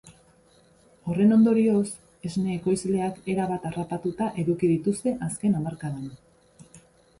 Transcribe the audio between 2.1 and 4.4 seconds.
esne ekoizleak erabat harrapatuta